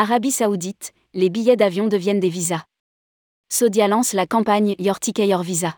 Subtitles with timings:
[0.00, 2.62] Arabie Saoudite, les billets d'avion deviennent des visas.
[3.52, 5.76] Saudia lance la campagne Your Ticket Your Visa.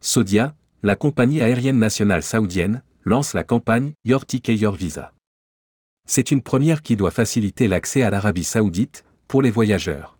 [0.00, 0.54] Saudia,
[0.84, 5.12] la compagnie aérienne nationale saoudienne, lance la campagne Your Ticket Your Visa.
[6.06, 10.16] C'est une première qui doit faciliter l'accès à l'Arabie saoudite, pour les voyageurs.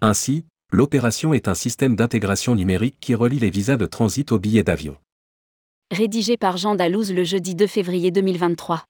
[0.00, 4.62] Ainsi, l'opération est un système d'intégration numérique qui relie les visas de transit aux billets
[4.62, 4.96] d'avion.
[5.90, 8.84] Rédigé par Jean Dalouse le jeudi 2 février 2023.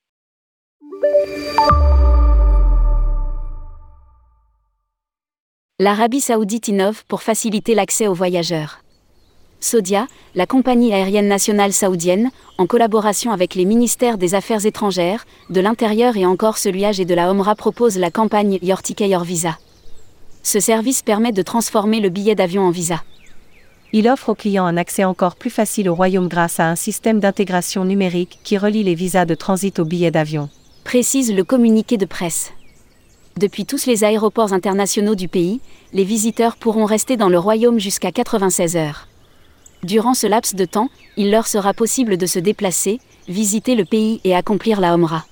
[5.82, 8.84] L'Arabie saoudite innove pour faciliter l'accès aux voyageurs.
[9.58, 15.60] Saudia, la compagnie aérienne nationale saoudienne, en collaboration avec les ministères des Affaires étrangères, de
[15.60, 19.58] l'Intérieur et encore celui et de la Omra propose la campagne Your Ticket Your Visa.
[20.44, 23.02] Ce service permet de transformer le billet d'avion en visa.
[23.92, 27.18] Il offre aux clients un accès encore plus facile au royaume grâce à un système
[27.18, 30.48] d'intégration numérique qui relie les visas de transit aux billets d'avion.
[30.84, 32.52] Précise le communiqué de presse.
[33.38, 35.60] Depuis tous les aéroports internationaux du pays,
[35.92, 39.08] les visiteurs pourront rester dans le royaume jusqu'à 96 heures.
[39.82, 44.20] Durant ce laps de temps, il leur sera possible de se déplacer, visiter le pays
[44.24, 45.24] et accomplir la Omra.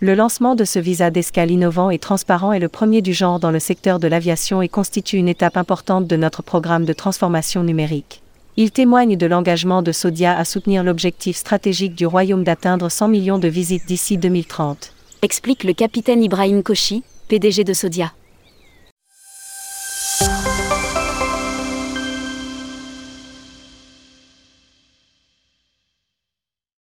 [0.00, 3.50] Le lancement de ce visa d'escale innovant et transparent est le premier du genre dans
[3.50, 8.22] le secteur de l'aviation et constitue une étape importante de notre programme de transformation numérique.
[8.56, 13.38] Il témoigne de l'engagement de Saudia à soutenir l'objectif stratégique du royaume d'atteindre 100 millions
[13.38, 14.92] de visites d'ici 2030.
[15.20, 18.12] Explique le capitaine Ibrahim Kochi, PDG de Saudia.